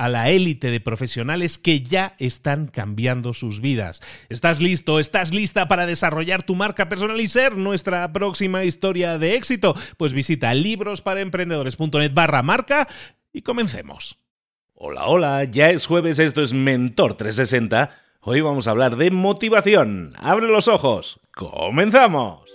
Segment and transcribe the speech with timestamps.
[0.00, 4.00] a la élite de profesionales que ya están cambiando sus vidas.
[4.30, 4.98] ¿Estás listo?
[4.98, 9.76] ¿Estás lista para desarrollar tu marca personal y ser nuestra próxima historia de éxito?
[9.98, 12.88] Pues visita librosparaemprendedores.net barra marca
[13.30, 14.16] y comencemos.
[14.72, 17.90] Hola, hola, ya es jueves, esto es Mentor 360.
[18.22, 20.14] Hoy vamos a hablar de motivación.
[20.16, 21.20] Abre los ojos.
[21.34, 22.48] ¡Comenzamos!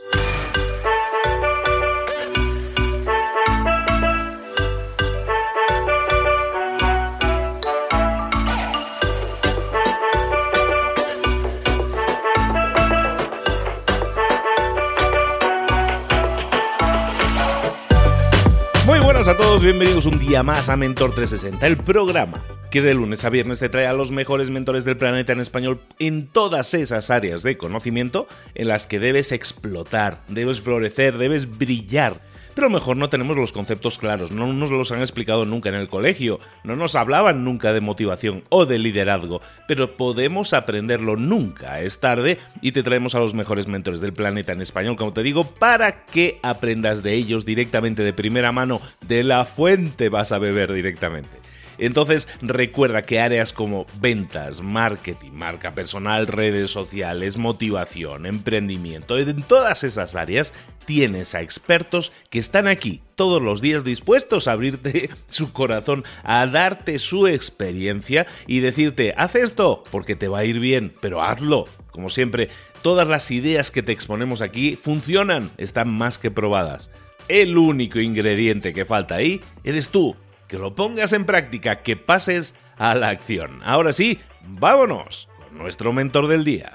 [19.28, 23.32] A todos, bienvenidos un día más a Mentor 360, el programa que de lunes a
[23.32, 27.42] viernes te trae a los mejores mentores del planeta en español en todas esas áreas
[27.42, 32.22] de conocimiento en las que debes explotar, debes florecer, debes brillar
[32.56, 35.90] pero mejor no tenemos los conceptos claros, no nos los han explicado nunca en el
[35.90, 42.00] colegio, no nos hablaban nunca de motivación o de liderazgo, pero podemos aprenderlo nunca, es
[42.00, 45.44] tarde y te traemos a los mejores mentores del planeta en español, como te digo,
[45.44, 50.72] para que aprendas de ellos directamente de primera mano, de la fuente vas a beber
[50.74, 51.46] directamente.
[51.78, 59.84] Entonces recuerda que áreas como ventas, marketing, marca personal, redes sociales, motivación, emprendimiento, en todas
[59.84, 60.54] esas áreas
[60.86, 66.46] tienes a expertos que están aquí todos los días dispuestos a abrirte su corazón, a
[66.48, 71.68] darte su experiencia y decirte, haz esto porque te va a ir bien, pero hazlo.
[71.92, 72.50] Como siempre,
[72.82, 76.92] todas las ideas que te exponemos aquí funcionan, están más que probadas.
[77.28, 80.16] El único ingrediente que falta ahí eres tú
[80.48, 83.62] que lo pongas en práctica, que pases a la acción.
[83.64, 86.72] Ahora sí, vámonos con nuestro mentor del día.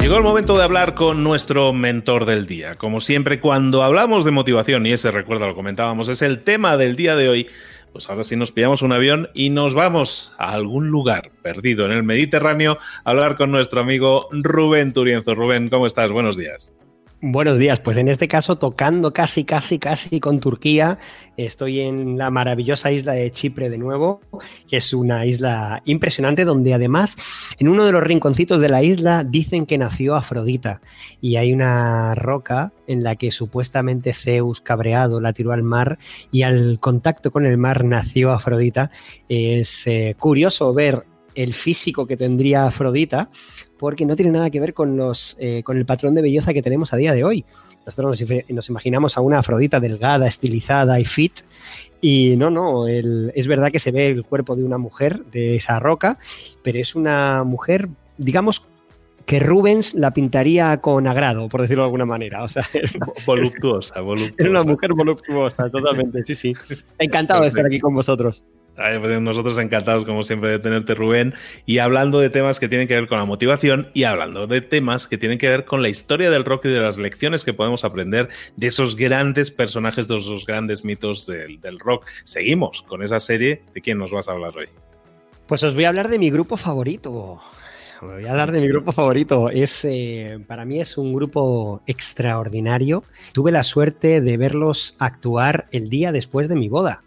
[0.00, 2.76] Llegó el momento de hablar con nuestro mentor del día.
[2.76, 6.96] Como siempre, cuando hablamos de motivación, y ese recuerdo lo comentábamos, es el tema del
[6.96, 7.48] día de hoy,
[7.92, 11.92] pues ahora sí nos pillamos un avión y nos vamos a algún lugar perdido en
[11.92, 15.34] el Mediterráneo a hablar con nuestro amigo Rubén Turienzo.
[15.34, 16.10] Rubén, ¿cómo estás?
[16.10, 16.72] Buenos días.
[17.22, 20.98] Buenos días, pues en este caso tocando casi, casi, casi con Turquía,
[21.36, 24.22] estoy en la maravillosa isla de Chipre de nuevo,
[24.66, 27.16] que es una isla impresionante donde además
[27.58, 30.80] en uno de los rinconcitos de la isla dicen que nació Afrodita
[31.20, 35.98] y hay una roca en la que supuestamente Zeus cabreado la tiró al mar
[36.32, 38.90] y al contacto con el mar nació Afrodita.
[39.28, 41.04] Es eh, curioso ver
[41.34, 43.30] el físico que tendría Afrodita,
[43.80, 46.60] porque no tiene nada que ver con, los, eh, con el patrón de belleza que
[46.60, 47.46] tenemos a día de hoy.
[47.86, 51.40] Nosotros nos, imaginamos a una Afrodita delgada, estilizada y fit,
[52.02, 55.78] y no, no, es verdad que se ve el cuerpo de una mujer de esa
[55.80, 56.18] roca,
[56.62, 57.88] pero es una mujer,
[58.18, 58.66] digamos,
[59.24, 62.42] que Rubens la pintaría con agrado, por decirlo de alguna manera.
[62.42, 62.66] O sea,
[63.26, 64.34] voluptuosa, voluptuosa.
[64.36, 66.54] Era una mujer voluptuosa, totalmente, sí, sí.
[66.98, 68.44] Encantado de estar aquí con vosotros.
[68.76, 71.34] Pues nosotros encantados, como siempre, de tenerte, Rubén,
[71.66, 75.06] y hablando de temas que tienen que ver con la motivación y hablando de temas
[75.06, 77.84] que tienen que ver con la historia del rock y de las lecciones que podemos
[77.84, 82.06] aprender de esos grandes personajes, de esos grandes mitos del, del rock.
[82.24, 83.62] Seguimos con esa serie.
[83.74, 84.68] ¿De quién nos vas a hablar hoy?
[85.46, 87.40] Pues os voy a hablar de mi grupo favorito.
[88.00, 89.50] voy a hablar de mi grupo favorito.
[89.50, 93.02] Es, eh, para mí es un grupo extraordinario.
[93.32, 97.02] Tuve la suerte de verlos actuar el día después de mi boda.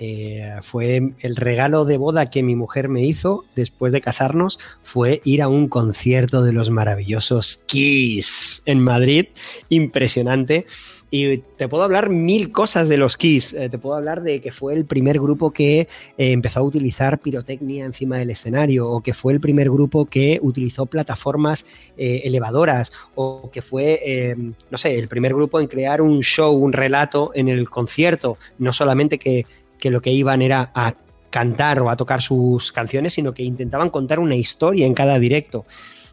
[0.00, 5.20] Eh, fue el regalo de boda que mi mujer me hizo después de casarnos fue
[5.24, 9.26] ir a un concierto de los maravillosos Kiss en Madrid,
[9.68, 10.66] impresionante.
[11.10, 13.54] Y te puedo hablar mil cosas de los Kiss.
[13.54, 15.86] Eh, te puedo hablar de que fue el primer grupo que eh,
[16.16, 20.86] empezó a utilizar pirotecnia encima del escenario, o que fue el primer grupo que utilizó
[20.86, 21.66] plataformas
[21.96, 24.36] elevadoras, o que fue,
[24.70, 28.36] no sé, el primer grupo en crear un show, un relato en el concierto.
[28.58, 29.46] No solamente que
[29.78, 30.94] que lo que iban era a
[31.30, 35.66] cantar o a tocar sus canciones, sino que intentaban contar una historia en cada directo.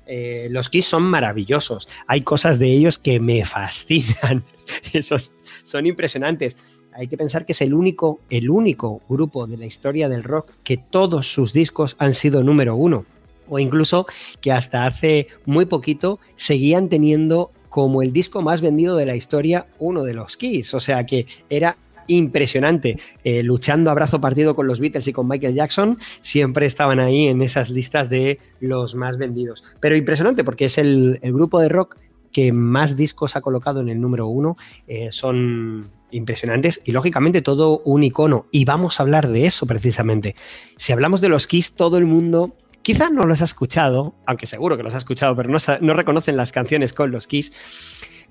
[0.08, 1.88] Eh, los Kiss son maravillosos.
[2.08, 4.44] Hay cosas de ellos que me fascinan.
[5.02, 5.22] son,
[5.64, 6.58] son impresionantes.
[6.94, 10.52] Hay que pensar que es el único, el único grupo de la historia del rock
[10.64, 13.06] que todos sus discos han sido número uno.
[13.48, 14.08] O incluso
[14.42, 19.68] que hasta hace muy poquito seguían teniendo como el disco más vendido de la historia
[19.80, 20.74] uno de los Kiss.
[20.74, 21.78] O sea que era
[22.08, 27.00] impresionante, eh, luchando a brazo partido con los Beatles y con Michael Jackson, siempre estaban
[27.00, 29.64] ahí en esas listas de los más vendidos.
[29.80, 31.98] Pero impresionante porque es el, grupo de rock
[32.32, 34.58] que más discos ha colocado en el número uno.
[34.88, 38.46] Eh, son impresionantes y lógicamente todo un icono.
[38.52, 40.36] Y vamos a hablar de eso precisamente.
[40.78, 44.78] Si hablamos de los Kiss, todo el mundo quizás no los ha escuchado, aunque seguro
[44.78, 47.52] que los ha escuchado, pero no, no reconocen las canciones con los Kiss.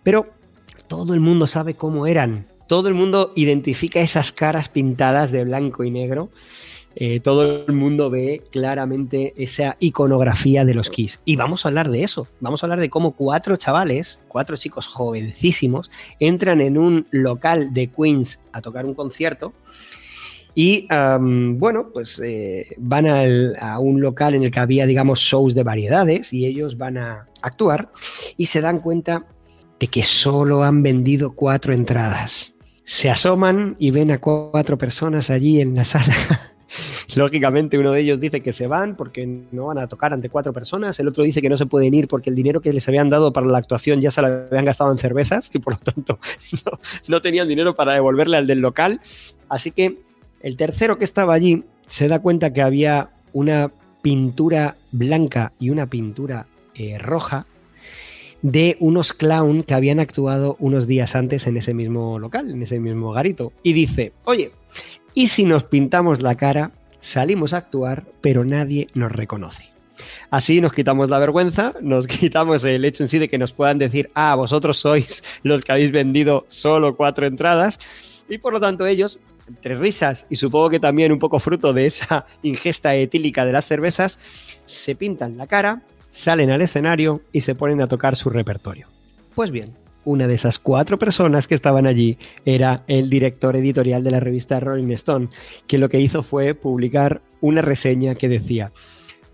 [0.02, 0.32] Pero
[0.86, 5.84] todo el mundo sabe cómo eran todo el mundo identifica esas caras pintadas de blanco
[5.84, 6.30] y negro.
[6.96, 11.20] Eh, todo el mundo ve claramente esa iconografía de los Kiss.
[11.24, 12.28] Y vamos a hablar de eso.
[12.40, 15.90] Vamos a hablar de cómo cuatro chavales, cuatro chicos jovencísimos,
[16.20, 19.52] entran en un local de Queens a tocar un concierto.
[20.54, 25.64] Y bueno, pues eh, van a un local en el que había, digamos, shows de
[25.64, 27.90] variedades y ellos van a actuar
[28.36, 29.26] y se dan cuenta
[29.80, 32.53] de que solo han vendido cuatro entradas
[32.84, 36.14] se asoman y ven a cuatro personas allí en la sala.
[37.16, 40.52] Lógicamente uno de ellos dice que se van porque no van a tocar ante cuatro
[40.52, 43.10] personas, el otro dice que no se pueden ir porque el dinero que les habían
[43.10, 46.18] dado para la actuación ya se lo habían gastado en cervezas y por lo tanto
[47.08, 49.00] no, tenían dinero para devolverle al del local.
[49.48, 49.98] Así que
[50.40, 53.70] el tercero que estaba allí se da cuenta que había una
[54.02, 57.46] pintura blanca y una pintura eh, roja
[58.44, 62.78] de unos clown que habían actuado unos días antes en ese mismo local, en ese
[62.78, 63.54] mismo garito.
[63.62, 64.52] Y dice, oye,
[65.14, 69.70] ¿y si nos pintamos la cara, salimos a actuar, pero nadie nos reconoce?
[70.28, 73.78] Así nos quitamos la vergüenza, nos quitamos el hecho en sí de que nos puedan
[73.78, 77.80] decir, ah, vosotros sois los que habéis vendido solo cuatro entradas,
[78.28, 81.86] y por lo tanto ellos, entre risas y supongo que también un poco fruto de
[81.86, 84.18] esa ingesta etílica de las cervezas,
[84.66, 85.82] se pintan la cara,
[86.14, 88.86] salen al escenario y se ponen a tocar su repertorio.
[89.34, 89.72] Pues bien,
[90.04, 94.60] una de esas cuatro personas que estaban allí era el director editorial de la revista
[94.60, 95.28] Rolling Stone,
[95.66, 98.70] que lo que hizo fue publicar una reseña que decía,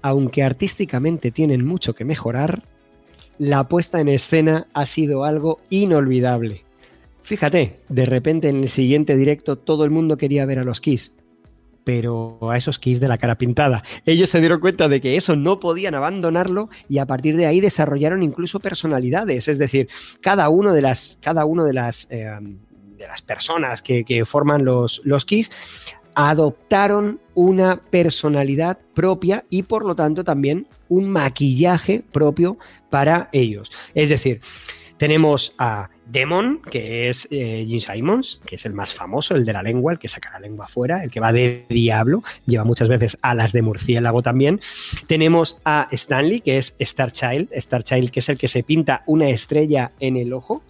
[0.01, 2.63] aunque artísticamente tienen mucho que mejorar,
[3.39, 6.65] la puesta en escena ha sido algo inolvidable.
[7.23, 11.13] Fíjate, de repente en el siguiente directo todo el mundo quería ver a los Kiss,
[11.93, 13.83] pero a esos Kiss de la cara pintada.
[14.07, 17.59] Ellos se dieron cuenta de que eso no podían abandonarlo y a partir de ahí
[17.59, 19.89] desarrollaron incluso personalidades, es decir,
[20.21, 22.31] cada uno de las, cada uno de las, eh,
[22.97, 25.51] de las personas que, forman los, los Kiss
[26.15, 32.57] adoptaron una personalidad propia y por lo tanto también un maquillaje propio
[32.89, 33.73] para ellos.
[33.97, 34.41] Es decir,
[35.01, 39.55] tenemos a Demon, que es eh, Gene Simons, que es el más famoso, el de
[39.55, 42.89] la lengua, el que saca la lengua afuera, el que va de diablo, lleva muchas
[42.89, 44.61] veces alas de murciélago también.
[45.07, 49.03] Tenemos a Stanley, que es Star Child, Star Child, que es el que se pinta
[49.07, 50.63] una estrella en el ojo.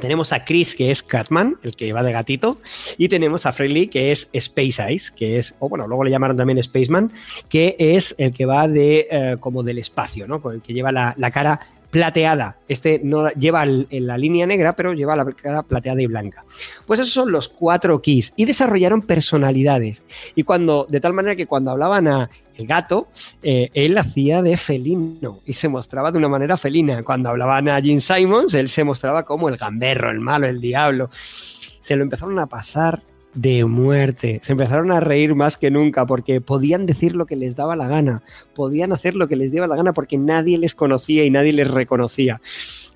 [0.00, 2.60] Tenemos a Chris, que es Catman, el que va de gatito,
[2.98, 6.36] y tenemos a Freddie, que es Space Ice, que es, o bueno, luego le llamaron
[6.36, 7.10] también Spaceman,
[7.48, 10.40] que es el que va de eh, como del espacio, ¿no?
[10.40, 11.58] Con el que lleva la, la cara
[11.90, 12.56] plateada.
[12.68, 16.44] Este no lleva en la línea negra, pero lleva la plateada y blanca.
[16.86, 20.02] Pues esos son los cuatro keys y desarrollaron personalidades.
[20.34, 23.08] Y cuando, de tal manera que cuando hablaban a el gato,
[23.42, 27.02] eh, él hacía de felino y se mostraba de una manera felina.
[27.02, 31.10] Cuando hablaban a Gene Simons, él se mostraba como el gamberro, el malo, el diablo.
[31.12, 33.02] Se lo empezaron a pasar
[33.36, 34.40] de muerte.
[34.42, 37.86] Se empezaron a reír más que nunca porque podían decir lo que les daba la
[37.86, 38.22] gana,
[38.54, 41.70] podían hacer lo que les daba la gana porque nadie les conocía y nadie les
[41.70, 42.40] reconocía.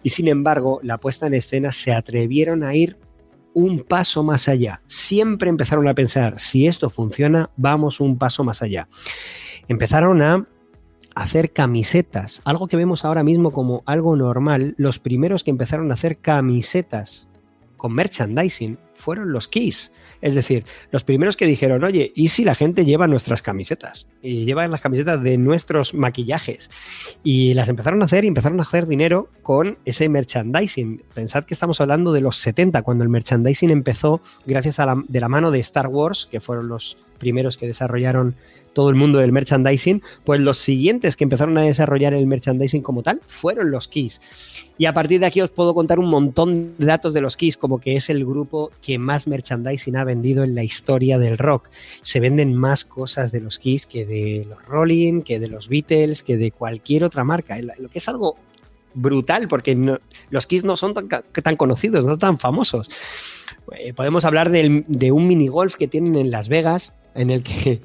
[0.02, 2.96] Y sin embargo, la puesta en escena se atrevieron a ir
[3.52, 4.80] un paso más allá.
[4.86, 8.88] Siempre empezaron a pensar, si esto funciona, vamos un paso más allá.
[9.68, 10.46] Empezaron a
[11.14, 15.94] hacer camisetas, algo que vemos ahora mismo como algo normal, los primeros que empezaron a
[15.94, 17.30] hacer camisetas
[17.76, 19.92] con merchandising fueron los Keys.
[20.20, 24.06] Es decir, los primeros que dijeron, oye, ¿y si la gente lleva nuestras camisetas?
[24.22, 26.70] Y lleva las camisetas de nuestros maquillajes.
[27.24, 31.02] Y las empezaron a hacer y empezaron a hacer dinero con ese merchandising.
[31.14, 35.20] Pensad que estamos hablando de los 70, cuando el merchandising empezó gracias a la, de
[35.20, 38.34] la mano de Star Wars, que fueron los primeros que desarrollaron
[38.72, 43.02] todo el mundo del merchandising, pues los siguientes que empezaron a desarrollar el merchandising como
[43.02, 44.20] tal fueron los Keys.
[44.78, 47.56] Y a partir de aquí os puedo contar un montón de datos de los Keys,
[47.56, 51.68] como que es el grupo que más merchandising ha vendido en la historia del rock.
[52.02, 56.22] Se venden más cosas de los Keys que de los Rolling, que de los Beatles,
[56.22, 57.58] que de cualquier otra marca.
[57.78, 58.36] Lo que es algo
[58.94, 59.98] brutal, porque
[60.30, 62.88] los Keys no son tan, tan, conocidos, no tan famosos.
[63.72, 67.82] Eh, podemos hablar de un mini golf que tienen en Las Vegas, en el que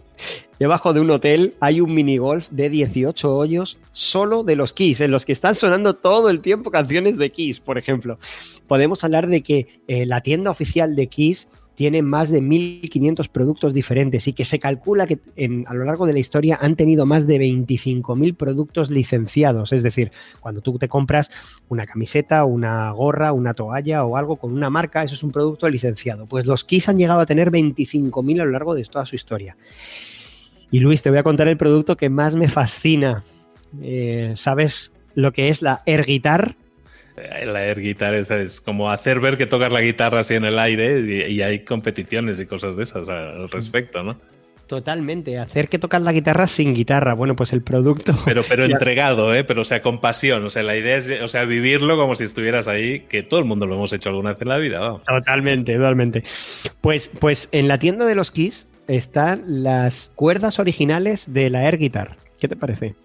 [0.60, 5.02] debajo de un hotel hay un mini golf de 18 hoyos solo de los Kiss,
[5.02, 8.20] en los que están sonando todo el tiempo canciones de Kiss, por ejemplo.
[8.68, 13.74] Podemos hablar de que eh, la tienda oficial de Kiss tiene más de 1.500 productos
[13.74, 15.20] diferentes y que se calcula que
[15.68, 19.74] a lo largo de la historia han tenido más de 25.000 productos licenciados.
[19.74, 21.30] Es decir, cuando tú te compras
[21.68, 25.70] una camiseta, una gorra, una toalla o algo con una marca, eso es un producto
[25.70, 26.26] licenciado.
[26.26, 29.58] Pues los Kiss han llegado a tener 25.000 a lo largo de toda su historia.
[30.72, 33.24] Y Luis, te voy a contar el producto que más me fascina.
[33.82, 36.56] Eh, ¿Sabes lo que es la Air Guitar?
[37.46, 41.00] La air guitar es, como hacer ver que tocas la guitarra así en el aire
[41.00, 44.18] y, hay competiciones y cosas de esas al respecto, ¿no?
[44.68, 47.14] Totalmente, hacer que tocas la guitarra sin guitarra.
[47.14, 48.18] Bueno, pues el producto.
[48.26, 49.44] Pero, pero entregado, ¿eh?
[49.44, 50.44] Pero o sea, con pasión.
[50.44, 53.46] O sea, la idea es, o sea, vivirlo como si estuvieras ahí, que todo el
[53.46, 54.98] mundo lo hemos hecho alguna vez en la vida.
[55.08, 56.24] Totalmente, totalmente.
[56.82, 61.78] Pues, pues en la tienda de los Kiss están las cuerdas originales de la air
[61.78, 62.18] guitar.
[62.40, 62.96] ¿Qué te parece?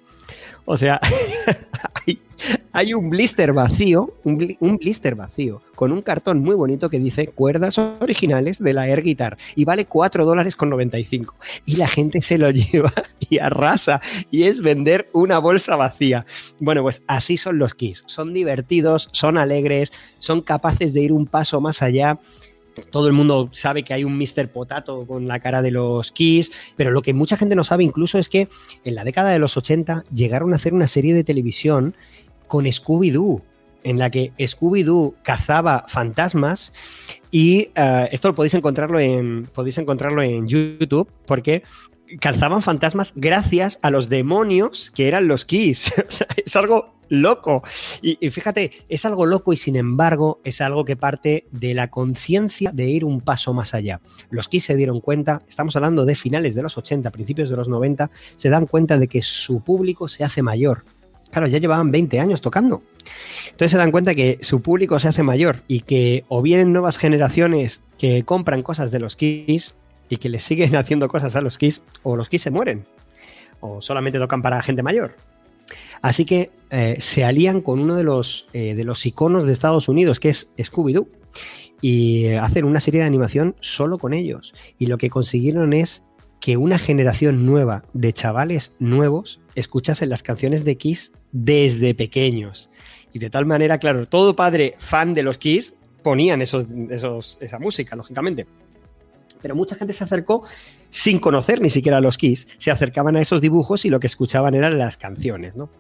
[0.65, 1.01] O sea,
[2.73, 7.79] hay, un blister vacío, un, blister vacío, con un cartón muy bonito que dice cuerdas
[7.79, 11.35] originales de la Air Guitar y vale 4 dólares con 95.
[11.67, 16.25] Y la gente se lo lleva y arrasa y es vender una bolsa vacía.
[16.61, 18.05] Bueno, pues así son los Kiss.
[18.07, 22.21] Son divertidos, son alegres, son capaces de ir un paso más allá
[22.91, 24.49] todo el mundo sabe que hay un Mr.
[24.49, 28.19] Potato con la cara de los Kiss, pero lo que mucha gente no sabe incluso
[28.19, 28.49] es que
[28.85, 31.95] en la década de los 80 llegaron a hacer una serie de televisión
[32.47, 33.43] con Scooby-Doo,
[33.85, 36.73] en la que Scooby-Doo cazaba fantasmas
[37.31, 41.63] y uh, esto lo podéis encontrarlo en podéis encontrarlo en YouTube porque
[42.21, 45.93] cazaban fantasmas gracias a los demonios que eran los Kiss.
[46.45, 47.63] es algo loco.
[48.01, 52.73] Y, fíjate, es algo loco y sin embargo es algo que parte de la conciencia
[52.73, 54.01] de ir un paso más allá.
[54.31, 57.69] Los Kiss se dieron cuenta, estamos hablando de finales de los 80, principios de los
[57.69, 60.85] 90, se dan cuenta de que su público se hace mayor.
[61.31, 62.83] Claro, ya llevaban 20 años tocando.
[63.45, 66.97] Entonces se dan cuenta que su público se hace mayor y que o vienen nuevas
[66.97, 69.75] generaciones que compran cosas de los Kiss
[70.09, 72.85] y que les siguen haciendo cosas a los Kiss, o los Kiss se mueren,
[73.61, 75.15] o solamente tocan para gente mayor.
[76.03, 79.89] Así que eh, se alían con uno de los, eh, de los iconos de Estados
[79.89, 81.09] Unidos, que es Scooby-Doo,
[81.81, 84.55] y hacen una serie de animación solo con ellos.
[84.79, 86.05] Y lo que consiguieron es
[86.41, 92.71] que una generación nueva de chavales nuevos escuchasen las canciones de Kiss desde pequeños.
[93.13, 96.67] Y de tal manera, claro, todo padre fan de los Kiss ponían esos,
[97.41, 98.47] esa música, lógicamente.
[99.43, 100.45] Pero mucha gente se acercó
[100.91, 104.09] sin conocer ni siquiera a los Kiss, se acercaban a esos dibujos y lo que
[104.09, 105.71] escuchaban eran las canciones, ¿no?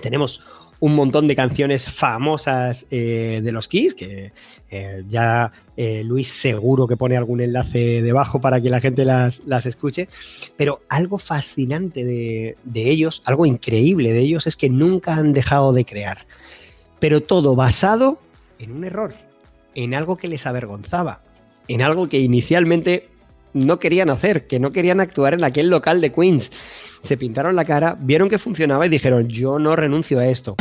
[0.00, 0.40] Tenemos
[0.82, 4.32] un montón de canciones famosas eh, de los Kiss, que
[4.68, 9.40] eh, ya eh, Luis seguro que pone algún enlace debajo para que la gente las,
[9.64, 10.08] escuche,
[10.56, 15.72] pero algo fascinante de, de, ellos, algo increíble de ellos, es que nunca han dejado
[15.72, 16.26] de crear,
[16.98, 18.18] pero todo basado
[18.58, 19.14] en un error,
[19.76, 21.20] en algo que les avergonzaba,
[21.68, 23.11] en algo que inicialmente
[23.52, 26.50] no querían hacer, que no querían actuar en aquel local de Queens
[27.02, 30.56] se pintaron la cara, vieron que funcionaba y dijeron, yo no renuncio a esto.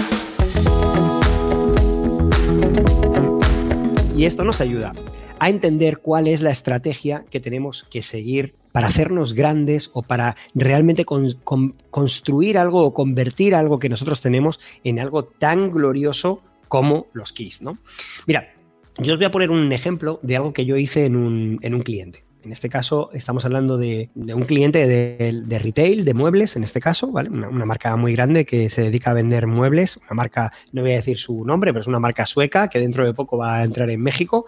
[4.16, 4.92] Y esto nos ayuda
[5.40, 10.36] a entender cuál es la estrategia que tenemos que seguir para hacernos grandes o para
[10.54, 17.34] realmente construir algo o convertir algo que nosotros tenemos en algo tan glorioso como los
[17.34, 17.80] keys, ¿no?
[18.28, 18.54] Mira,
[18.98, 21.74] yo os voy a poner un ejemplo de algo que yo hice en un, en
[21.74, 22.24] un cliente.
[22.44, 27.12] En este caso estamos hablando de, un cliente de, retail, de muebles, en este caso,
[27.12, 27.30] ¿vale?
[27.30, 30.96] Una, marca muy grande que se dedica a vender muebles, una marca, no voy a
[30.96, 33.90] decir su nombre, pero es una marca sueca que dentro de poco va a entrar
[33.90, 34.46] en México.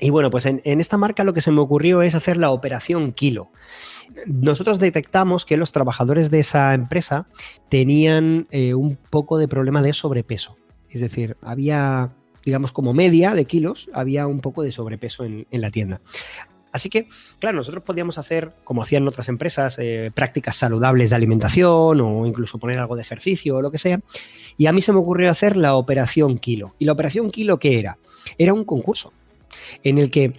[0.00, 3.12] Y bueno, pues en, esta marca lo que se me ocurrió es hacer la operación
[3.12, 3.50] kilo.
[4.26, 7.26] Nosotros detectamos que los trabajadores de esa empresa
[7.68, 10.56] tenían eh, un poco de problema de sobrepeso.
[10.88, 12.12] Es decir, había,
[12.44, 16.00] digamos, como media de kilos, había un poco de sobrepeso en, la tienda.
[16.72, 17.08] Así que,
[17.38, 22.58] claro, nosotros podíamos hacer, como hacían otras empresas, eh, prácticas saludables de alimentación o incluso
[22.58, 24.00] poner algo de ejercicio o lo que sea.
[24.56, 26.74] Y a mí se me ocurrió hacer la operación kilo.
[26.78, 27.98] ¿Y la operación kilo qué era?
[28.38, 29.12] Era un concurso
[29.82, 30.34] en el que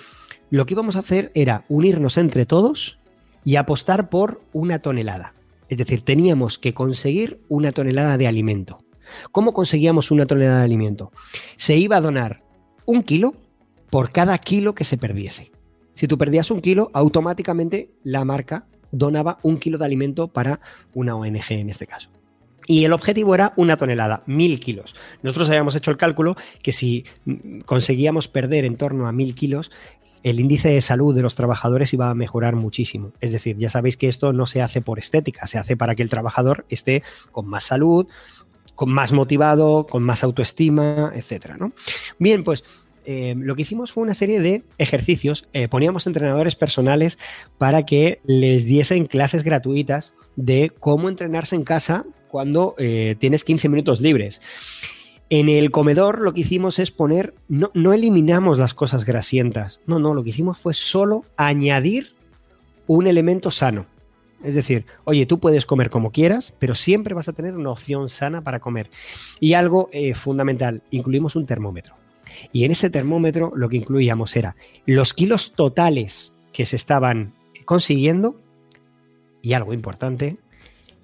[0.50, 2.98] lo que íbamos a hacer era unirnos entre todos
[3.44, 5.34] y apostar por una tonelada.
[5.70, 8.84] Es decir, teníamos que conseguir una tonelada de alimento.
[9.32, 11.12] ¿Cómo conseguíamos una tonelada de alimento?
[11.58, 12.44] Se iba a donar
[12.86, 13.34] un kilo
[13.90, 15.51] por cada kilo que se perdiese.
[15.94, 20.60] Si tú perdías un kilo, automáticamente la marca donaba un kilo de alimento para
[20.94, 22.10] una ONG en este caso.
[22.68, 24.96] Y el objetivo era una tonelada, mil kilos.
[25.24, 27.06] Nosotros habíamos hecho el cálculo que si
[27.66, 29.72] conseguíamos perder en torno a mil kilos,
[30.24, 33.12] el índice de salud de los trabajadores iba a mejorar muchísimo.
[33.20, 36.04] Es decir, ya sabéis que esto no se hace por estética, se hace para que
[36.04, 38.08] el trabajador esté con más salud,
[38.76, 41.58] con más motivado, con más autoestima, etcétera.
[41.58, 41.74] ¿no?
[42.20, 42.64] Bien, pues
[43.06, 45.48] eh, lo que hicimos fue una serie de ejercicios.
[45.54, 47.18] Eh, poníamos entrenadores personales
[47.58, 53.70] para que les diesen clases gratuitas de cómo entrenarse en casa cuando eh, tienes 15
[53.70, 54.42] minutos libres.
[55.30, 59.98] En el comedor lo que hicimos es poner, no, no eliminamos las cosas grasientas, no,
[59.98, 62.14] no, lo que hicimos fue solo añadir
[62.88, 63.86] un elemento sano.
[64.44, 68.10] Es decir, oye, tú puedes comer como quieras, pero siempre vas a tener una opción
[68.10, 68.90] sana para comer.
[69.40, 71.94] Y algo fundamental, incluimos un termómetro.
[72.52, 77.34] Y en ese termómetro lo que incluíamos era los kilos totales que se estaban
[77.66, 78.40] consiguiendo
[79.42, 80.38] y algo importante,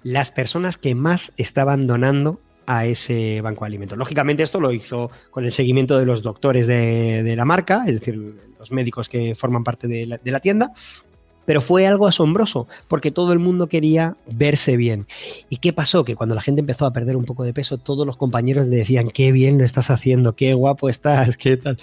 [0.02, 3.96] las personas que más estaban donando a ese banco de alimentos.
[3.96, 8.36] Lógicamente esto lo hizo con el seguimiento de los doctores de, la marca, es decir,
[8.58, 10.72] los médicos que forman parte de la tienda,
[11.48, 15.06] pero fue algo asombroso porque todo el mundo quería verse bien.
[15.48, 16.04] ¿Y qué pasó?
[16.04, 18.76] Que cuando la gente empezó a perder un poco de peso, todos los compañeros le
[18.76, 21.78] decían, qué bien lo estás haciendo, qué guapo estás, qué tal.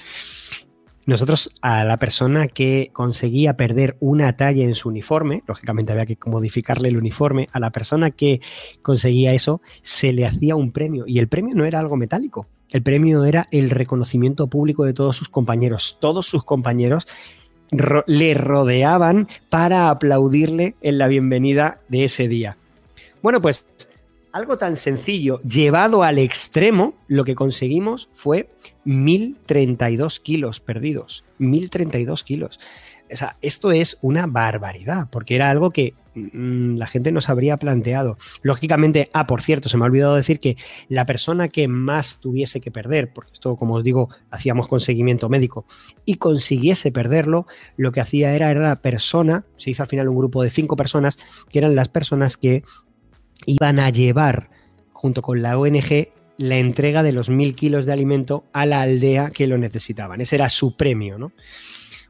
[1.07, 6.17] Nosotros a la persona que conseguía perder una talla en su uniforme, lógicamente había que
[6.27, 8.41] modificarle el uniforme, a la persona que
[8.83, 12.83] conseguía eso se le hacía un premio y el premio no era algo metálico, el
[12.83, 15.97] premio era el reconocimiento público de todos sus compañeros.
[16.01, 17.07] Todos sus compañeros
[17.71, 22.57] le rodeaban para aplaudirle en la bienvenida de ese día.
[23.21, 23.65] Bueno, pues
[24.35, 28.49] algo tan sencillo, llevado al extremo, lo que conseguimos fue
[28.83, 31.23] 1032 kilos perdidos.
[31.37, 32.59] 1032 kilos.
[33.41, 38.17] Esto es una barbaridad, porque era algo que mm, la gente no se habría planteado.
[38.41, 40.57] Lógicamente, ah, por cierto, se me ha olvidado decir que
[40.89, 45.29] la persona que más tuviese que perder, porque esto, como os digo, hacíamos con seguimiento
[45.29, 45.65] médico,
[46.03, 47.45] y consiguiese perderlo,
[47.77, 50.75] lo que hacía era, era la persona, se hizo al final un grupo de cinco
[50.75, 51.19] personas,
[51.51, 52.63] que eran las personas que
[53.45, 54.49] iban a llevar,
[54.93, 59.29] junto con la ONG, la entrega de los mil kilos de alimento a la aldea
[59.29, 60.21] que lo necesitaban.
[60.21, 61.31] Ese era su premio, ¿no?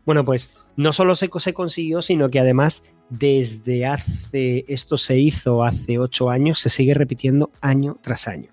[0.06, 6.00] Bueno, pues no solo se, consiguió, sino que además desde hace, esto se hizo hace
[6.00, 8.50] ocho años, se sigue repitiendo año tras año.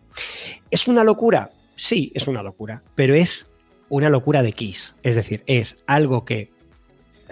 [0.71, 1.51] ¿Es una locura?
[1.77, 3.47] Sí, es una locura, pero es
[3.89, 4.97] una locura de Kiss.
[5.03, 6.51] Es decir, es algo que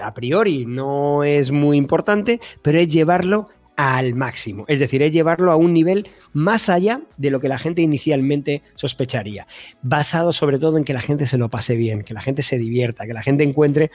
[0.02, 3.48] a priori no es muy importante, pero es llevarlo
[3.80, 4.66] al máximo.
[4.68, 8.60] Es decir, es llevarlo a un nivel más allá de lo que la gente inicialmente
[8.74, 9.46] sospecharía.
[9.80, 12.58] Basado sobre todo en que la gente se lo pase bien, que la gente se
[12.58, 13.90] divierta, que la gente encuentre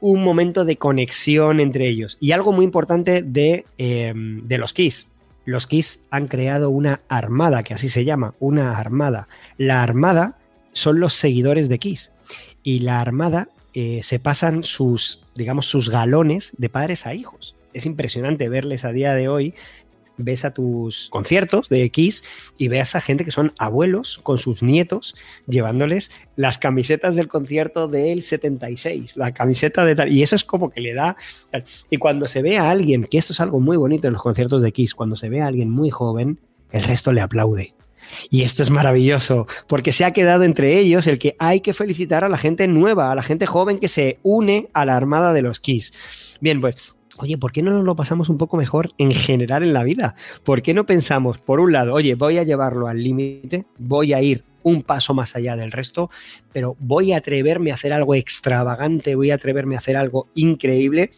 [0.00, 2.16] un momento de conexión entre ellos.
[2.20, 5.08] Y algo muy importante de, em, de los Kiss.
[5.46, 9.26] Los Kiss han creado una armada, que así se llama, una armada.
[9.58, 10.38] La armada
[10.70, 12.12] son los seguidores de Kiss.
[12.62, 17.86] Y la armada eh, se pasan sus, digamos, sus galones de padres a hijos es
[17.86, 19.54] impresionante verles a día de hoy.
[20.16, 22.22] Ves a tus conciertos de X
[22.56, 25.16] y ves a gente que son abuelos con sus nietos
[25.48, 30.12] llevándoles las camisetas del concierto del 76, la camiseta de tal.
[30.12, 31.16] Y eso es como que le da.
[31.90, 34.62] Y cuando se ve a alguien, que esto es algo muy bonito en los conciertos
[34.62, 36.38] de X, cuando se ve a alguien muy joven,
[36.70, 37.74] el resto le aplaude.
[38.30, 42.24] Y esto es maravilloso, porque se ha quedado entre ellos el que hay que felicitar
[42.24, 45.42] a la gente nueva, a la gente joven que se une a la armada de
[45.42, 45.92] los Kiss.
[46.40, 46.76] Bien, pues
[47.18, 50.14] oye, ¿por qué no nos lo pasamos un poco mejor en general en la vida?
[50.42, 54.22] ¿Por qué no pensamos, por un lado, oye, voy a llevarlo al límite, voy a
[54.22, 56.10] ir un paso más allá del resto,
[56.52, 61.10] pero voy a atreverme a hacer algo extravagante, voy a atreverme a hacer algo increíble?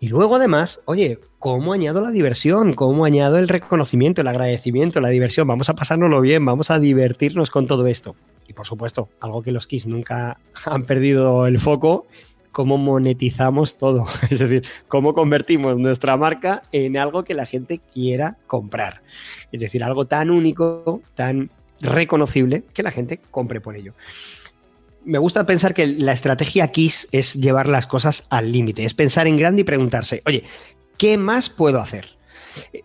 [0.00, 2.74] Y luego además, oye, ¿cómo añado la diversión?
[2.74, 5.46] ¿Cómo añado el reconocimiento, el agradecimiento, la diversión?
[5.46, 8.16] Vamos a pasárnoslo bien, vamos a divertirnos con todo esto.
[8.46, 12.06] Y por supuesto, algo que los Kiss nunca han perdido el foco
[12.54, 14.06] cómo monetizamos todo.
[14.30, 19.02] Es decir, cómo convertimos nuestra marca en algo que la gente quiera comprar.
[19.52, 23.92] Es decir, algo tan único, tan reconocible, que la gente compre por ello.
[25.04, 29.26] Me gusta pensar que la estrategia KISS es llevar las cosas al límite, es pensar
[29.26, 30.44] en grande y preguntarse, oye,
[30.96, 32.16] ¿qué más puedo hacer?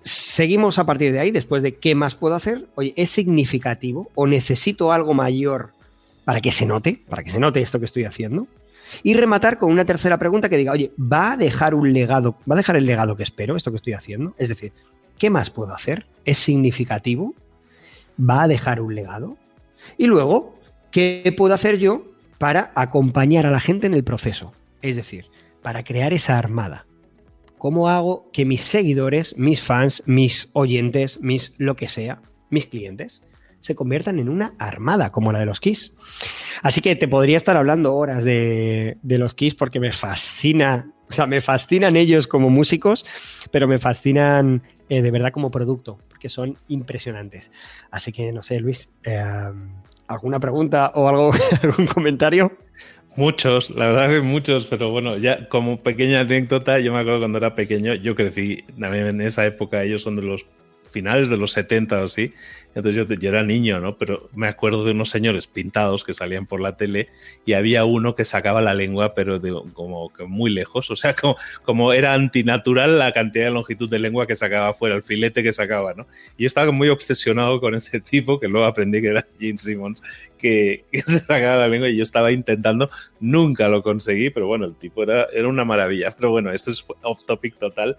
[0.02, 2.68] Seguimos a partir de ahí, después de qué más puedo hacer.
[2.74, 5.74] Oye, ¿es significativo o necesito algo mayor
[6.26, 8.48] para que se note, para que se note esto que estoy haciendo?
[9.04, 12.38] Y rematar con una tercera pregunta que diga, oye, ¿va a dejar un legado?
[12.50, 14.36] ¿Va a dejar el legado que espero, esto que estoy haciendo?
[14.38, 14.72] Es decir,
[15.18, 16.06] ¿qué más puedo hacer?
[16.26, 17.36] ¿Es significativo?
[18.20, 19.38] ¿Va a dejar un legado?
[19.98, 20.58] Y luego,
[20.92, 22.06] ¿qué puedo hacer yo
[22.38, 24.54] para acompañar a la gente en el proceso?
[24.82, 25.26] Es decir,
[25.62, 26.86] para crear esa armada.
[27.58, 33.22] ¿Cómo hago que mis seguidores, mis fans, mis oyentes, mis lo que sea, mis clientes,
[33.60, 35.94] se conviertan en una armada como la de los Kiss.
[36.62, 41.26] Así que te podría estar hablando horas de, los Kiss porque me fascina, o sea,
[41.26, 43.06] me fascinan ellos como músicos,
[43.52, 47.52] pero me fascinan eh, de verdad como producto, porque son impresionantes.
[47.92, 49.24] Así que no sé, Luis, eh,
[50.08, 51.32] ¿alguna pregunta o algo,
[51.64, 52.52] algún comentario?
[53.16, 57.38] Muchos, la verdad que muchos, pero bueno, ya como pequeña anécdota, yo me acuerdo cuando
[57.40, 60.46] era pequeño, yo crecí también en esa época, ellos son de los
[60.90, 62.34] finales de los 70 o así,
[62.76, 63.98] entonces yo, yo, era niño, ¿no?
[63.98, 67.10] Pero me acuerdo de unos señores pintados que salían por la tele
[67.46, 70.92] y había uno que sacaba la lengua, pero de, como que muy lejos.
[70.92, 74.96] O sea, como, como era antinatural la cantidad de longitud de lengua que sacaba fuera,
[74.96, 76.06] el filete que sacaba, ¿no?
[76.38, 80.02] Y yo estaba muy obsesionado con ese tipo, que luego aprendí que era Gene Simmons,
[80.38, 84.66] que, que, se sacaba la lengua y yo estaba intentando, nunca lo conseguí, pero bueno,
[84.66, 86.12] el tipo era, era una maravilla.
[86.16, 87.98] Pero bueno, esto es off topic total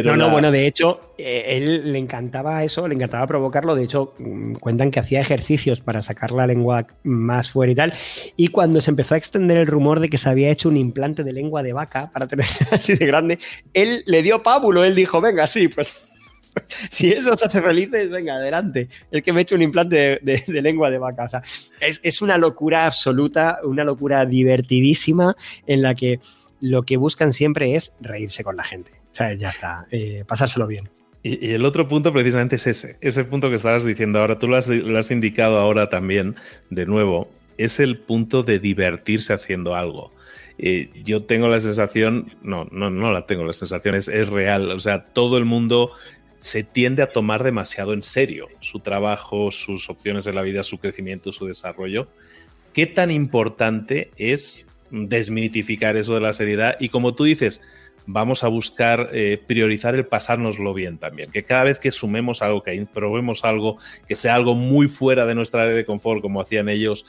[0.00, 3.74] no, no, bueno, de hecho, eh, él le encantaba eso, le encantaba provocarlo.
[3.74, 7.92] De hecho, mm, cuentan que hacía ejercicios para sacar la lengua más fuera y tal.
[8.36, 11.24] Y cuando se empezó a extender el rumor de que se había hecho un implante
[11.24, 13.38] de lengua de vaca para tener así de grande,
[13.74, 14.84] él le dio pábulo.
[14.84, 16.12] Él dijo, venga, sí, pues
[16.90, 18.88] si eso os hace felices, venga, adelante.
[19.10, 21.42] El que me he hecho un implante de, lengua de vaca.
[21.80, 26.20] Es, es, una locura absoluta, una locura divertidísima en la que
[26.60, 28.92] lo que buscan siempre es reírse con la gente.
[28.92, 30.88] O sea, ya está, eh, pasárselo bien.
[31.22, 34.56] Y, el otro punto precisamente es ese, ese punto que estabas diciendo ahora, tú lo
[34.56, 36.36] has, indicado ahora también,
[36.70, 40.12] de nuevo, es el punto de divertirse haciendo algo.
[40.58, 44.70] Eh, yo tengo la sensación, no, no, no la tengo la sensación, es, es real,
[44.70, 45.92] o sea, todo el mundo
[46.42, 50.78] se tiende a tomar demasiado en serio su trabajo, sus opciones en la vida, su
[50.78, 52.08] crecimiento, su desarrollo.
[52.72, 56.74] ¿Qué tan importante es desmitificar eso de la seriedad?
[56.80, 57.60] Y como tú dices,
[58.06, 61.30] vamos a buscar eh, priorizar el pasárnoslo bien también.
[61.30, 65.34] Que cada vez que sumemos algo, que probemos algo, que sea algo muy fuera de
[65.34, 67.06] nuestra área de confort, como hacían ellos,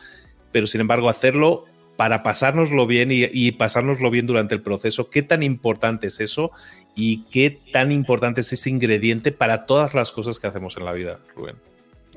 [0.52, 5.22] pero sin embargo hacerlo para pasárnoslo bien y, y pasárnoslo bien durante el proceso, ¿qué
[5.22, 6.52] tan importante es eso?
[6.96, 10.94] Y qué tan importante es ese ingrediente para todas las cosas que hacemos en la
[10.94, 11.73] vida, Rubén.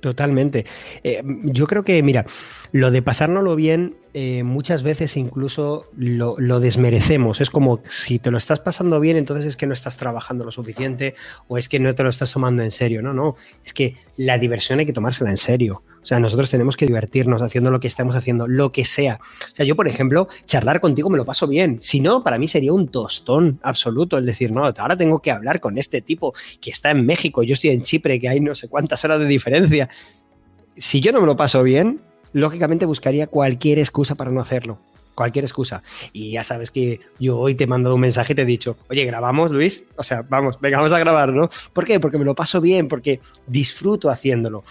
[0.07, 0.65] Totalmente.
[1.03, 2.27] Eh, yo creo que, mira,
[2.71, 7.41] lo de pasárnoslo bien eh, muchas veces incluso lo, desmerecemos.
[7.41, 10.53] Es como si te lo estás pasando bien, entonces es que no estás trabajando lo
[10.53, 11.17] suficiente
[11.49, 13.03] o es que no te lo estás tomando en serio.
[13.03, 13.35] No, no.
[13.65, 15.83] Es que la diversión hay que tomársela en serio.
[16.07, 19.19] O sea, nosotros tenemos que divertirnos haciendo lo que estamos haciendo, lo que sea.
[19.51, 21.79] O sea, yo, por ejemplo, charlar contigo me lo paso bien.
[21.83, 25.59] Si no, para mí sería un tostón absoluto el decir, no, ahora tengo que hablar
[25.59, 28.69] con este tipo que está en México, yo estoy en Chipre, que hay no sé
[28.69, 29.89] cuántas horas de diferencia.
[30.77, 31.99] Si yo no me lo paso bien,
[32.33, 34.79] lógicamente buscaría cualquier excusa para no hacerlo.
[35.17, 35.83] Cualquier excusa.
[36.13, 38.77] Y ya sabes que yo hoy te he mandado un mensaje y te he dicho,
[38.89, 39.83] oye, grabamos, Luis.
[39.97, 41.49] O sea, vamos, venga, vamos a grabar, ¿no?
[41.73, 41.99] ¿Por qué?
[41.99, 44.63] Porque me lo paso bien, porque disfruto haciéndolo.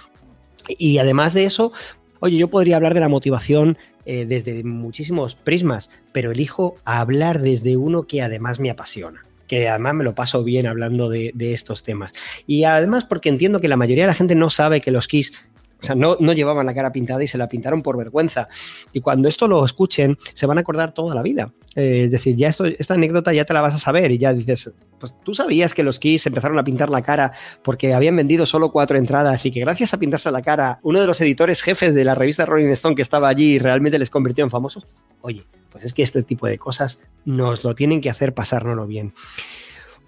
[0.68, 1.72] Y además de eso,
[2.20, 7.78] oye, yo podría hablar de la motivación eh, desde muchísimos prismas, pero elijo hablar desde
[7.78, 11.84] uno que además me apasiona que además me lo paso bien hablando de, de, estos
[11.84, 12.14] temas.
[12.48, 15.34] Y además porque entiendo que la mayoría de la gente no sabe que los KISS
[15.82, 18.48] o sea, no, no, llevaban la cara pintada y se la pintaron por vergüenza.
[18.94, 21.54] Y cuando esto lo escuchen, se van a acordar toda la vida.
[21.76, 24.34] Eh, es decir, ya esto, esta anécdota ya te la vas a saber y ya
[24.34, 27.34] dices, pues tú sabías que los Kiss empezaron a pintar la cara
[27.64, 31.08] porque habían vendido solo cuatro entradas y que gracias a pintarse la cara, uno de
[31.08, 34.50] los editores jefes de la revista Rolling Stone que estaba allí realmente les convirtió en
[34.50, 34.88] famosos.
[35.22, 39.14] Oye, pues es que este tipo de cosas nos lo tienen que hacer pasárnoslo bien.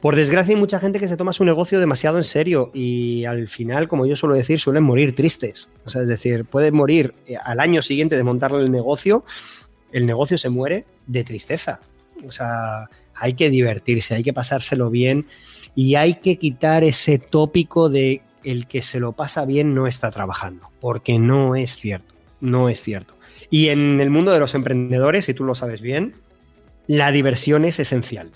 [0.02, 3.48] Por desgracia hay mucha gente que se toma su negocio demasiado en serio y al
[3.48, 5.70] final, como yo suelo decir, suelen morir tristes.
[5.86, 9.26] O sea, es decir, pueden morir eh, al año siguiente de montarle el negocio,
[9.92, 11.80] el negocio se muere de tristeza.
[12.26, 15.26] O sea, hay que divertirse, hay que pasárselo bien
[15.76, 20.12] y hay que quitar ese tópico de el que se lo pasa bien no está
[20.12, 23.16] trabajando, porque no es cierto, no es cierto.
[23.50, 26.14] Y en el mundo de los emprendedores, si tú lo sabes bien,
[26.86, 28.32] la diversión es esencial.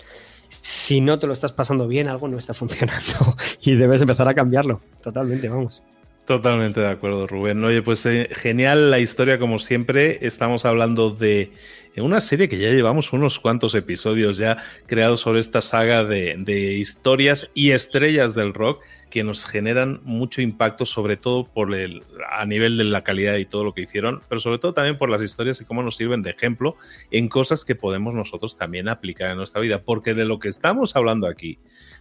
[0.62, 4.34] Si no te lo estás pasando bien, algo no está funcionando y debes empezar a
[4.34, 4.80] cambiarlo.
[5.02, 5.82] Totalmente, vamos.
[6.24, 7.64] Totalmente de acuerdo, Rubén.
[7.64, 10.24] Oye, pues eh, genial la historia como siempre.
[10.24, 11.50] Estamos hablando de
[11.96, 16.74] una serie que ya llevamos unos cuantos episodios ya creados sobre esta saga de, de
[16.74, 22.46] historias y estrellas del rock que nos generan mucho impacto, sobre todo por el, a
[22.46, 25.22] nivel de la calidad y todo lo que hicieron, pero sobre todo también por las
[25.22, 26.76] historias y cómo nos sirven de ejemplo
[27.10, 29.82] en cosas que podemos nosotros también aplicar en nuestra vida.
[29.82, 31.58] Porque de lo que estamos hablando aquí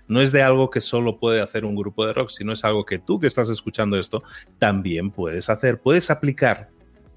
[0.08, 2.86] no es de algo que solo puede hacer un grupo de rock, sino es algo
[2.86, 4.24] que tú que estás escuchando esto
[4.58, 6.70] también puedes hacer, puedes aplicar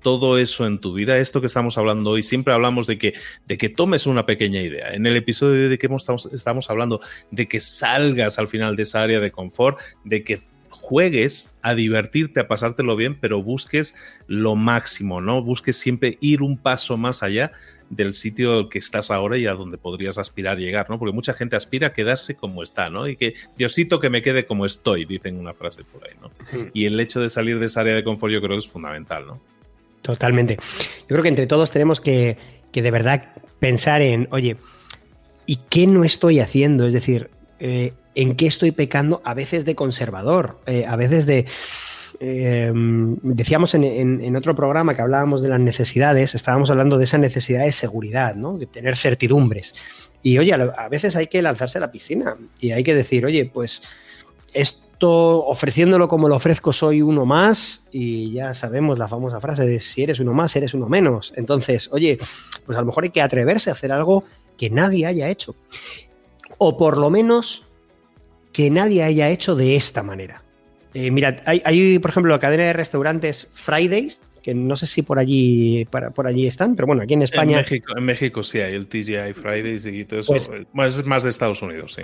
[0.04, 3.14] todo eso en tu vida, esto que estamos hablando hoy, siempre hablamos de que,
[3.46, 4.92] de que tomes una pequeña idea.
[4.92, 9.00] En el episodio de que estamos, estamos hablando de que salgas al final de esa
[9.02, 13.94] área de confort, de que juegues a divertirte, a pasártelo bien, pero busques
[14.26, 15.42] lo máximo, ¿no?
[15.42, 17.52] Busques siempre ir un paso más allá
[17.88, 20.98] del sitio que estás ahora y a donde podrías aspirar llegar, ¿no?
[20.98, 23.08] Porque mucha gente aspira a quedarse como está, ¿no?
[23.08, 26.30] Y que Diosito que me quede como estoy, dicen una frase por ahí, ¿no?
[26.74, 29.26] Y el hecho de salir de esa área de confort yo creo que es fundamental,
[29.26, 29.53] ¿no?
[30.04, 30.56] Totalmente.
[30.56, 32.36] Yo creo que entre todos tenemos que,
[32.74, 34.58] de verdad pensar en, oye,
[35.46, 36.86] ¿y qué no estoy haciendo?
[36.86, 39.22] Es decir, eh, ¿en qué estoy pecando?
[39.24, 41.46] A veces de conservador, eh, a veces de...
[42.20, 47.64] Em, decíamos en, otro programa que hablábamos de las necesidades, estábamos hablando de esa necesidad
[47.64, 48.58] de seguridad, ¿no?
[48.58, 49.74] de tener certidumbres.
[50.22, 53.50] Y oye, a veces hay que lanzarse a la piscina y hay que decir, oye,
[53.52, 53.82] pues
[55.10, 60.02] ofreciéndolo como lo ofrezco soy uno más y ya sabemos la famosa frase de si
[60.02, 61.32] eres uno más, eres uno menos.
[61.36, 62.18] Entonces, oye,
[62.64, 64.24] pues a lo mejor hay que atreverse a hacer algo
[64.56, 65.54] que nadie haya hecho.
[66.58, 67.64] O por lo menos
[68.52, 70.42] que nadie haya hecho de esta manera.
[70.94, 75.18] Eh, mira, hay, por ejemplo, la cadena de restaurantes Fridays, que no sé si por
[75.18, 77.64] allí, por allí están, pero bueno, aquí en España.
[77.96, 80.32] En México, sí hay el TGI Fridays y todo eso.
[80.32, 82.02] Pues más, más de Estados Unidos, sí.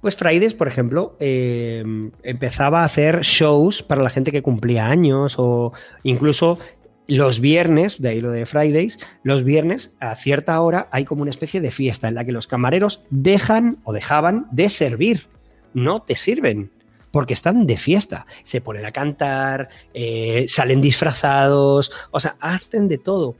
[0.00, 1.82] Pues Fridays, por ejemplo, eh,
[2.22, 5.72] empezaba a hacer shows para la gente que cumplía años o
[6.04, 6.60] incluso
[7.08, 11.30] los viernes, de ahí lo de Fridays, los viernes a cierta hora hay como una
[11.32, 15.26] especie de fiesta en la que los camareros dejan o dejaban de servir.
[15.74, 16.70] No te sirven,
[17.10, 18.26] porque están de fiesta.
[18.42, 23.36] Se ponen a cantar, eh, salen disfrazados, o sea, hacen de todo.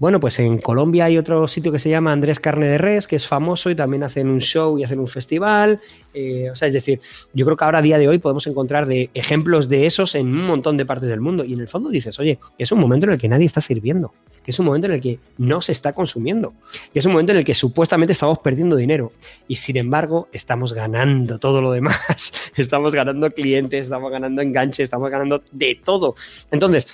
[0.00, 3.16] Bueno, pues en Colombia hay otro sitio que se llama Andrés Carne de Res, que
[3.16, 5.78] es famoso y también hacen un show y hacen un festival.
[6.14, 7.02] Eh, o sea, es decir,
[7.34, 10.28] yo creo que ahora a día de hoy podemos encontrar de ejemplos de esos en
[10.28, 11.44] un montón de partes del mundo.
[11.44, 14.14] Y en el fondo dices, oye, es un momento en el que nadie está sirviendo,
[14.42, 16.54] que es un momento en el que no se está consumiendo,
[16.94, 19.12] que es un momento en el que supuestamente estamos perdiendo dinero.
[19.48, 22.32] Y sin embargo, estamos ganando todo lo demás.
[22.56, 26.14] estamos ganando clientes, estamos ganando enganches, estamos ganando de todo.
[26.50, 26.88] Entonces,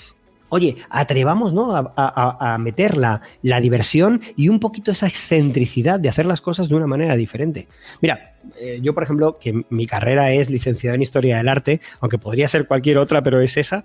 [0.48, 1.74] oye, atrevamos ¿no?
[1.74, 6.86] a, meter la, diversión y un poquito esa excentricidad de hacer las cosas de una
[6.86, 7.68] manera diferente.
[8.00, 12.18] Mira, eh, yo por ejemplo, que mi carrera es licenciada en Historia del Arte, aunque
[12.18, 13.84] podría ser cualquier otra, pero es esa,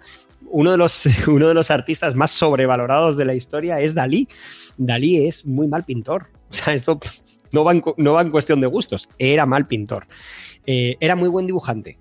[0.50, 4.28] uno de los, uno de los artistas más sobrevalorados de la historia es Dalí.
[4.78, 6.28] Dalí es muy mal pintor.
[6.50, 7.00] O sea, esto
[7.52, 10.08] no va en, no va en cuestión de gustos, era mal pintor.
[10.66, 11.98] Eh, era muy buen dibujante,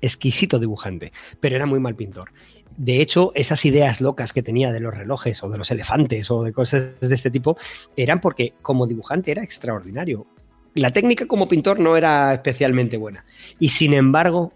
[0.00, 2.30] exquisito dibujante, pero era muy mal pintor
[2.76, 6.42] de hecho, esas ideas locas que tenía de los relojes o de los elefantes o
[6.42, 7.56] de cosas de este tipo
[7.96, 10.26] eran porque como dibujante era extraordinario.
[10.74, 13.24] La técnica como pintor no era especialmente buena.
[13.58, 14.52] Y sin embargo,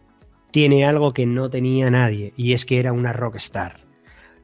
[0.50, 3.80] tiene algo que no tenía nadie y es que era una rockstar.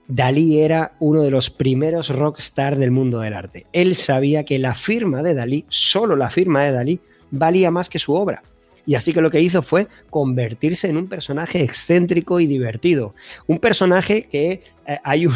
[0.09, 3.67] Dalí era uno de los primeros rockstar del mundo del arte.
[3.73, 7.99] Él sabía que la firma de Dalí, solo la firma de Dalí, valía más que
[7.99, 8.43] su obra.
[8.85, 13.15] Y así que lo que hizo fue convertirse en un personaje excéntrico y divertido.
[13.47, 15.35] Un personaje que eh, hay, un,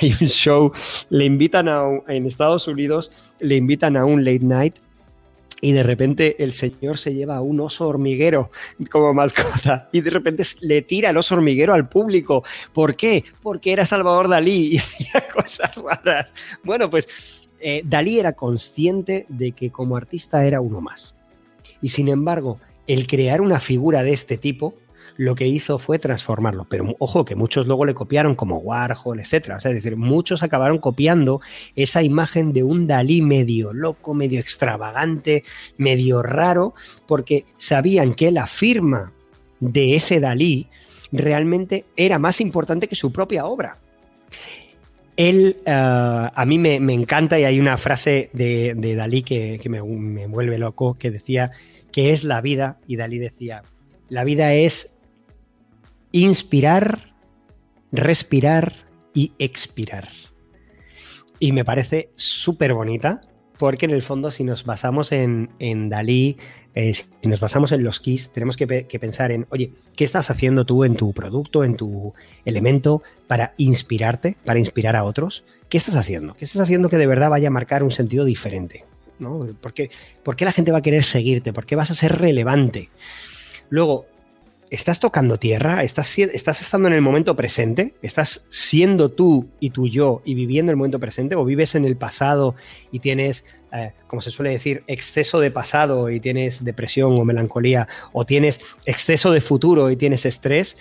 [0.00, 0.72] show,
[1.10, 4.78] le invitan a en Estados Unidos, le invitan a un late night
[5.60, 8.50] y de repente el señor se lleva a un oso hormiguero
[8.90, 12.42] como mascota y de repente le tira el oso hormiguero al público.
[12.72, 13.24] ¿Por qué?
[13.42, 16.32] Porque era Salvador Dalí y hacía cosas raras.
[16.64, 17.08] Bueno, pues
[17.60, 21.14] eh, Dalí era consciente de que como artista era uno más.
[21.82, 22.58] Y sin embargo,
[22.92, 24.74] el crear una figura de este tipo,
[25.16, 26.66] lo que hizo fue transformarlo.
[26.68, 29.58] Pero ojo, que muchos luego le copiaron como Warhol, etcétera.
[29.58, 31.40] es decir, muchos acabaron copiando
[31.76, 35.44] esa imagen de un Dalí medio loco, medio extravagante,
[35.76, 36.74] medio raro,
[37.06, 39.12] porque sabían que la firma
[39.60, 40.66] de ese Dalí
[41.12, 43.78] realmente era más importante que su propia obra.
[45.16, 50.26] Él, eh, a mí me, encanta y hay una frase de, Dalí que, me, me,
[50.26, 51.52] vuelve loco, que decía
[51.92, 53.62] que es la vida, y Dalí decía,
[54.08, 54.96] la vida es
[56.12, 57.14] inspirar,
[57.92, 58.74] respirar
[59.14, 60.08] y expirar.
[61.38, 63.22] Y me parece súper bonita
[63.58, 65.48] porque en el fondo si nos basamos en,
[65.90, 66.38] Dalí,
[66.74, 70.64] eh, si nos basamos en los keys, tenemos que, pensar en, oye, ¿qué estás haciendo
[70.64, 75.44] tú en tu producto, en tu elemento para inspirarte, para inspirar a otros?
[75.68, 76.34] ¿Qué estás haciendo?
[76.34, 78.84] ¿Qué estás haciendo que de verdad vaya a marcar un sentido diferente?
[79.20, 79.46] ¿No?
[79.60, 79.90] ¿Por, qué,
[80.22, 81.52] ¿Por qué la gente va a querer seguirte?
[81.52, 82.88] ¿Por qué vas a ser relevante?
[83.68, 84.06] Luego,
[84.70, 85.82] ¿estás tocando tierra?
[85.82, 87.94] ¿Estás, ¿Estás estando en el momento presente?
[88.02, 91.34] ¿Estás siendo tú y tu yo y viviendo el momento presente?
[91.34, 92.54] ¿O vives en el pasado
[92.90, 97.88] y tienes, eh, como se suele decir, exceso de pasado y tienes depresión o melancolía?
[98.12, 100.76] ¿O tienes exceso de futuro y tienes estrés?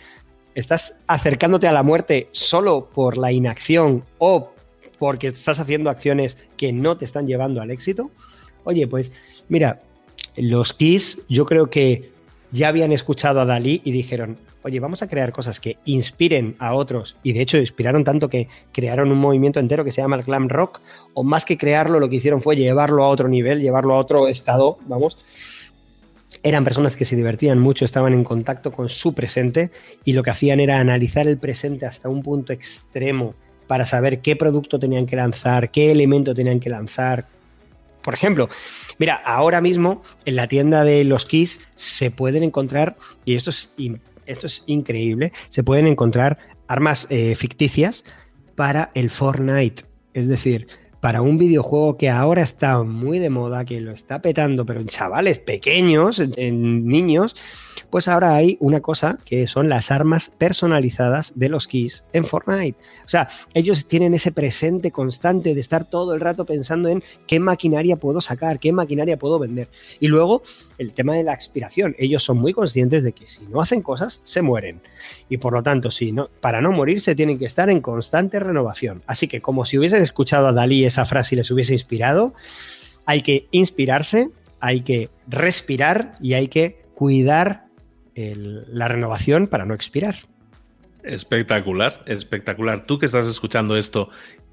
[0.55, 4.53] ¿Estás acercándote a la muerte solo por la inacción o
[4.99, 8.11] porque estás haciendo acciones que no te están llevando al éxito?
[8.65, 9.11] Oye, pues
[9.47, 9.81] mira,
[10.35, 12.11] los KISS yo creo que
[12.51, 16.73] ya habían escuchado a Dalí y dijeron, oye, vamos a crear cosas que inspiren a
[16.73, 17.15] otros.
[17.23, 20.49] Y de hecho inspiraron tanto que crearon un movimiento entero que se llama el glam
[20.49, 20.81] rock,
[21.13, 24.27] o más que crearlo, lo que hicieron fue llevarlo a otro nivel, llevarlo a otro
[24.27, 25.17] estado, vamos.
[26.43, 29.71] Eran personas que se divertían mucho, estaban en contacto con su presente
[30.05, 33.33] y lo que hacían era analizar el presente hasta un punto extremo
[33.69, 37.27] para saber qué producto tenían que lanzar, qué elemento tenían que lanzar,
[38.01, 38.49] por ejemplo,
[38.97, 43.71] mira, ahora mismo en la tienda de los Keys se pueden encontrar, y esto es,
[44.25, 48.03] esto es increíble, se pueden encontrar armas eh, ficticias
[48.55, 49.83] para el Fortnite.
[50.15, 50.67] Es decir,
[50.99, 54.87] para un videojuego que ahora está muy de moda, que lo está petando, pero en
[54.87, 57.35] chavales pequeños, en niños,
[57.89, 62.77] pues ahora hay una cosa que son las armas personalizadas de los keys en Fortnite.
[63.05, 67.39] O sea, ellos tienen ese presente constante de estar todo el rato pensando en qué
[67.39, 69.69] maquinaria puedo sacar, qué maquinaria puedo vender.
[69.99, 70.43] Y luego
[70.79, 71.95] el tema de la expiración.
[71.99, 74.81] Ellos son muy conscientes de que si no hacen cosas, se mueren.
[75.29, 79.03] Y por lo tanto, si no, para no morirse tienen que estar en constante renovación.
[79.05, 82.33] Así que como si hubiesen escuchado a Dalí esa frase y les hubiese inspirado,
[83.05, 84.29] hay que inspirarse,
[84.59, 87.63] hay que respirar y hay que cuidar
[88.13, 90.17] la renovación para no expirar.
[91.01, 92.85] Espectacular, espectacular.
[92.85, 94.09] Tú que estás escuchando esto,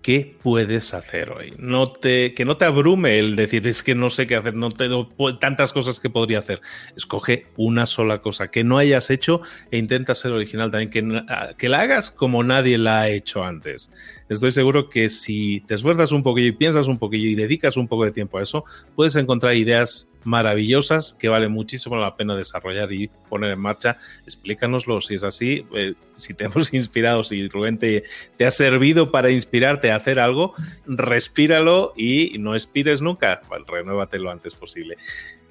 [0.06, 1.52] ¿qué puedes hacer hoy?
[1.58, 4.70] No te, que no te abrume el decir, es que no sé qué hacer, no
[4.70, 5.08] tengo
[5.40, 6.60] tantas cosas que podría hacer.
[6.96, 9.40] Escoge una sola cosa que no hayas hecho
[9.72, 11.24] e intenta ser original también, que,
[11.58, 13.90] que la hagas como nadie la ha hecho antes
[14.28, 17.88] estoy seguro que si te esfuerzas un poquillo y piensas un poquillo y dedicas un
[17.88, 18.64] poco de tiempo a eso,
[18.94, 23.96] puedes encontrar ideas maravillosas que vale muchísimo la pena desarrollar y poner en marcha.
[24.24, 28.02] Explícanoslo si es así, eh, si te hemos inspirado, si Rubén te,
[28.44, 30.54] ha servido para inspirarte a hacer algo,
[30.87, 34.96] respíralo y no expires nunca, renuévate lo antes posible.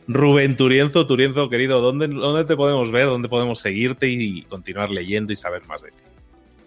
[0.07, 3.07] Rubén Turienzo, Turienzo querido, ¿dónde, ¿dónde te podemos ver?
[3.07, 6.03] ¿Dónde podemos seguirte y continuar leyendo y saber más de ti?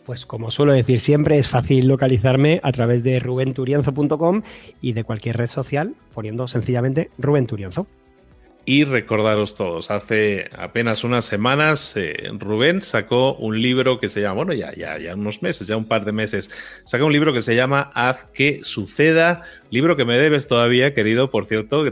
[0.08, 4.42] Pues como suelo decir siempre, es fácil localizarme a través de rubenturienzo.com
[4.80, 7.86] y de cualquier red social poniendo sencillamente Rubén Turienzo.
[8.68, 14.34] Y recordaros todos, hace apenas unas semanas eh, Rubén sacó un libro que se llama,
[14.34, 16.50] bueno, ya, ya, ya unos meses, ya un par de meses,
[16.84, 21.30] sacó un libro que se llama Haz que suceda, libro que me debes todavía, querido,
[21.30, 21.82] por cierto,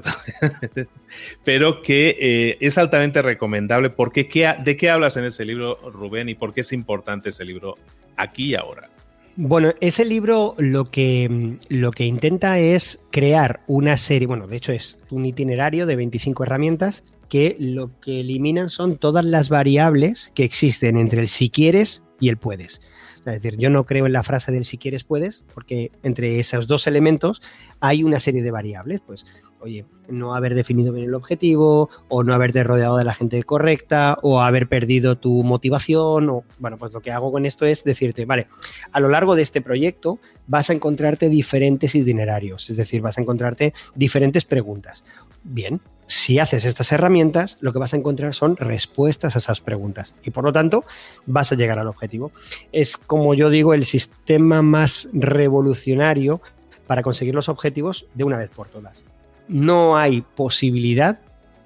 [1.44, 3.88] pero que eh, es altamente recomendable.
[3.88, 7.46] Porque, ¿qué, ¿De qué hablas en ese libro, Rubén, y por qué es importante ese
[7.46, 7.78] libro
[8.18, 8.90] aquí y ahora?
[9.38, 14.72] Bueno, ese libro lo que, lo que intenta es crear una serie, bueno, de hecho
[14.72, 20.44] es un itinerario de 25 herramientas que lo que eliminan son todas las variables que
[20.44, 22.80] existen entre el si quieres y el puedes.
[23.18, 26.66] Es decir, yo no creo en la frase del si quieres puedes, porque entre esos
[26.66, 27.42] dos elementos
[27.80, 29.00] hay una serie de variables.
[29.04, 29.26] Pues
[29.60, 34.18] oye, no haber definido bien el objetivo, o no haberte rodeado de la gente correcta,
[34.22, 38.24] o haber perdido tu motivación, o bueno, pues lo que hago con esto es decirte,
[38.24, 38.46] vale,
[38.92, 43.22] a lo largo de este proyecto vas a encontrarte diferentes itinerarios, es decir, vas a
[43.22, 45.04] encontrarte diferentes preguntas.
[45.42, 50.14] Bien, si haces estas herramientas, lo que vas a encontrar son respuestas a esas preguntas
[50.24, 50.84] y por lo tanto
[51.26, 52.32] vas a llegar al objetivo.
[52.72, 56.40] Es como yo digo, el sistema más revolucionario
[56.86, 59.04] para conseguir los objetivos de una vez por todas
[59.48, 61.20] no hay posibilidad,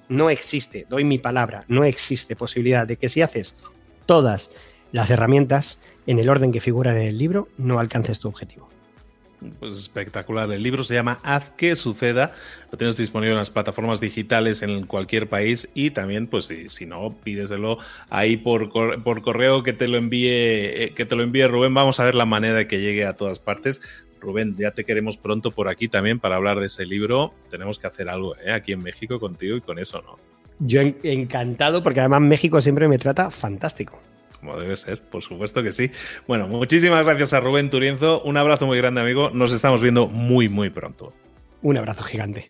[0.09, 3.55] no existe, doy mi palabra, no existe posibilidad de que si haces
[4.07, 4.51] todas
[4.93, 8.69] las herramientas en el orden que figuran en el libro, no alcances tu objetivo.
[9.59, 10.53] Pues espectacular.
[10.53, 12.33] El libro se llama Haz que suceda.
[12.71, 17.17] Lo tienes disponible en las plataformas digitales en cualquier país y también, pues si, no,
[17.25, 17.79] pídeselo
[18.11, 18.71] ahí por,
[19.03, 21.73] por, correo que te lo envíe, eh, que te lo envíe Rubén.
[21.73, 23.81] Vamos a ver la manera de que llegue a todas partes.
[24.21, 27.33] Rubén, ya te queremos pronto por aquí también para hablar de ese libro.
[27.51, 28.53] Tenemos que hacer algo ¿eh?
[28.53, 30.19] aquí en México contigo y con eso, ¿no?
[30.59, 33.99] Yo encantado porque además México siempre me trata fantástico.
[34.41, 35.91] Como debe ser, por supuesto que sí.
[36.27, 38.23] Bueno, muchísimas gracias a Rubén Turienzo.
[38.23, 39.31] Un abrazo muy grande, amigo.
[39.31, 41.13] Nos estamos viendo muy, muy pronto.
[41.63, 42.47] Un abrazo gigante.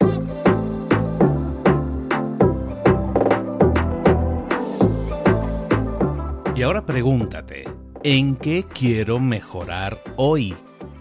[6.54, 7.64] Y ahora pregúntate,
[8.04, 10.54] ¿en qué quiero mejorar hoy?